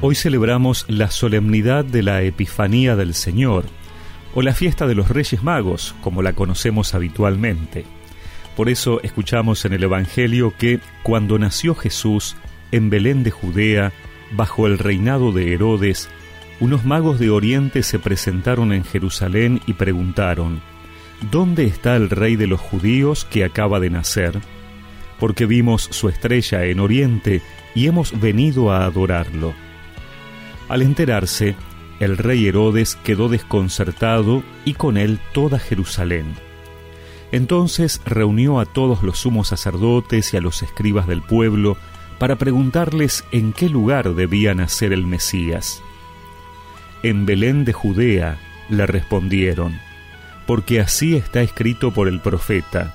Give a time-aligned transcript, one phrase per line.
[0.00, 3.64] Hoy celebramos la solemnidad de la Epifanía del Señor,
[4.32, 7.84] o la fiesta de los Reyes Magos, como la conocemos habitualmente.
[8.56, 12.36] Por eso escuchamos en el Evangelio que cuando nació Jesús
[12.70, 13.92] en Belén de Judea,
[14.30, 16.08] bajo el reinado de Herodes,
[16.60, 20.60] unos magos de Oriente se presentaron en Jerusalén y preguntaron,
[21.32, 24.38] ¿Dónde está el rey de los judíos que acaba de nacer?
[25.18, 27.42] Porque vimos su estrella en Oriente
[27.74, 29.54] y hemos venido a adorarlo.
[30.68, 31.56] Al enterarse,
[32.00, 36.34] el rey Herodes quedó desconcertado y con él toda Jerusalén.
[37.32, 41.76] Entonces reunió a todos los sumos sacerdotes y a los escribas del pueblo
[42.18, 45.82] para preguntarles en qué lugar debía nacer el Mesías.
[47.02, 48.38] En Belén de Judea,
[48.68, 49.78] le respondieron,
[50.46, 52.94] porque así está escrito por el profeta.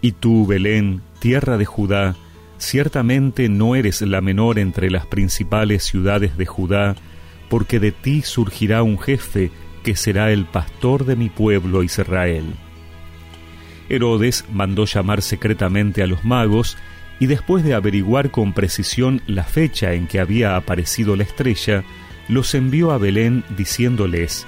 [0.00, 2.16] Y tú, Belén, tierra de Judá,
[2.60, 6.94] ciertamente no eres la menor entre las principales ciudades de Judá,
[7.48, 9.50] porque de ti surgirá un jefe
[9.82, 12.44] que será el pastor de mi pueblo Israel.
[13.88, 16.76] Herodes mandó llamar secretamente a los magos
[17.18, 21.82] y después de averiguar con precisión la fecha en que había aparecido la estrella,
[22.28, 24.46] los envió a Belén diciéndoles,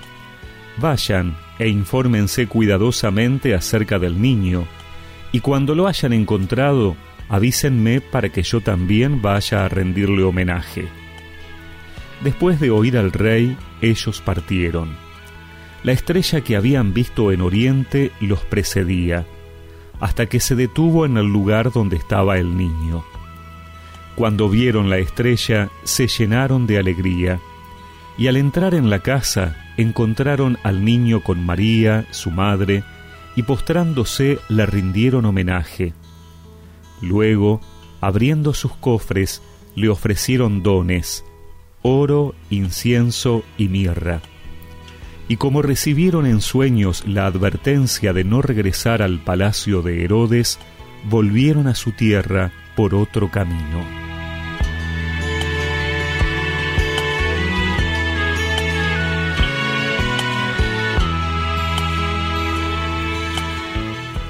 [0.79, 4.67] Vayan e infórmense cuidadosamente acerca del niño,
[5.33, 6.97] y cuando lo hayan encontrado,
[7.33, 10.87] avísenme para que yo también vaya a rendirle homenaje.
[12.23, 14.95] Después de oír al rey, ellos partieron.
[15.83, 19.25] La estrella que habían visto en Oriente los precedía,
[19.99, 23.03] hasta que se detuvo en el lugar donde estaba el niño.
[24.15, 27.41] Cuando vieron la estrella, se llenaron de alegría
[28.19, 32.85] y al entrar en la casa encontraron al niño con María, su madre,
[33.37, 35.95] y postrándose le rindieron homenaje.
[37.03, 37.61] Luego,
[38.01, 39.43] abriendo sus cofres,
[39.75, 41.25] le ofrecieron dones,
[41.83, 44.23] oro, incienso y mirra.
[45.29, 50.59] Y como recibieron en sueños la advertencia de no regresar al palacio de Herodes,
[51.09, 54.03] volvieron a su tierra por otro camino.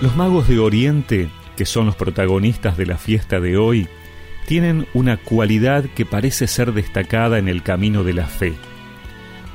[0.00, 3.89] Los magos de Oriente, que son los protagonistas de la fiesta de hoy,
[4.47, 8.55] tienen una cualidad que parece ser destacada en el camino de la fe.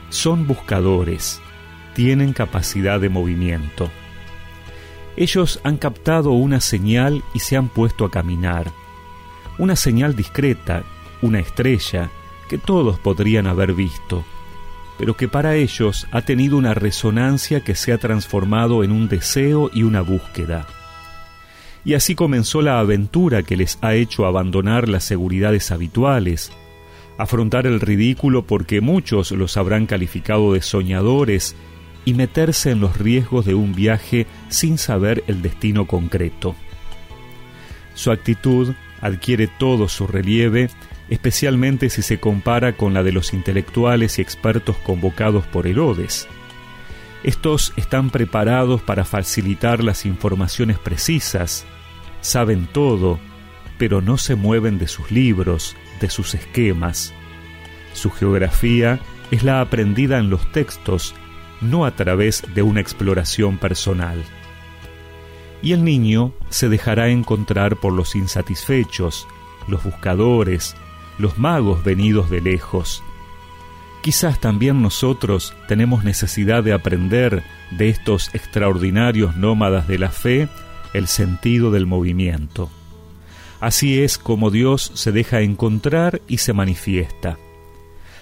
[0.10, 1.42] Son buscadores,
[1.94, 3.90] tienen capacidad de movimiento.
[5.18, 8.72] Ellos han captado una señal y se han puesto a caminar.
[9.58, 10.84] Una señal discreta,
[11.22, 12.10] una estrella,
[12.48, 14.24] que todos podrían haber visto
[14.98, 19.70] pero que para ellos ha tenido una resonancia que se ha transformado en un deseo
[19.74, 20.68] y una búsqueda.
[21.88, 26.52] Y así comenzó la aventura que les ha hecho abandonar las seguridades habituales,
[27.18, 31.56] afrontar el ridículo porque muchos los habrán calificado de soñadores
[32.04, 36.56] y meterse en los riesgos de un viaje sin saber el destino concreto.
[37.94, 40.70] Su actitud adquiere todo su relieve
[41.10, 46.28] especialmente si se compara con la de los intelectuales y expertos convocados por Herodes.
[47.24, 51.66] Estos están preparados para facilitar las informaciones precisas,
[52.22, 53.20] saben todo,
[53.78, 57.14] pero no se mueven de sus libros, de sus esquemas.
[57.94, 59.00] Su geografía
[59.32, 61.16] es la aprendida en los textos,
[61.62, 64.24] no a través de una exploración personal.
[65.62, 69.28] Y el niño se dejará encontrar por los insatisfechos,
[69.68, 70.76] los buscadores,
[71.18, 73.04] los magos venidos de lejos.
[74.02, 80.48] Quizás también nosotros tenemos necesidad de aprender de estos extraordinarios nómadas de la fe
[80.94, 82.70] el sentido del movimiento.
[83.60, 87.38] Así es como Dios se deja encontrar y se manifiesta.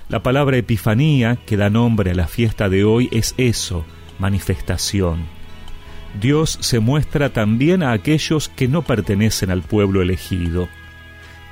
[0.07, 3.85] La palabra Epifanía, que da nombre a la fiesta de hoy, es eso,
[4.19, 5.25] manifestación.
[6.21, 10.69] Dios se muestra también a aquellos que no pertenecen al pueblo elegido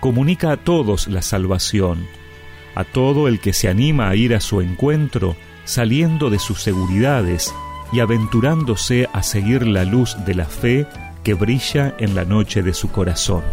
[0.04, 2.06] comunica a todos la salvación,
[2.75, 7.56] a todo el que se anima a ir a su encuentro saliendo de sus seguridades
[7.94, 10.88] y aventurándose a seguir la luz de la fe
[11.24, 13.44] que brilla en la noche de su corazón.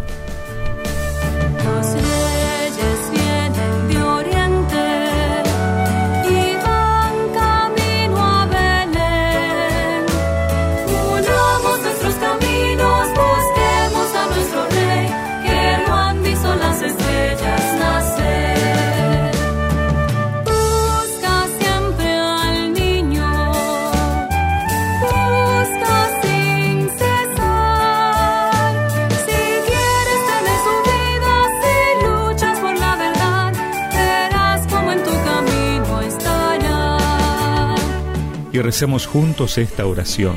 [38.53, 40.37] Y recemos juntos esta oración.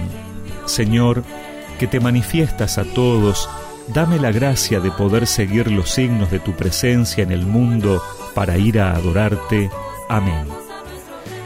[0.65, 1.23] Señor,
[1.79, 3.49] que te manifiestas a todos,
[3.87, 8.01] dame la gracia de poder seguir los signos de tu presencia en el mundo
[8.33, 9.69] para ir a adorarte.
[10.09, 10.45] Amén.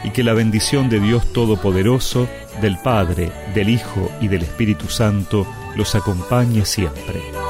[0.04, 2.28] Y que la bendición de Dios Todopoderoso,
[2.60, 7.47] del Padre, del Hijo y del Espíritu Santo los acompañe siempre.